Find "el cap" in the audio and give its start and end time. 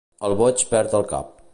1.03-1.33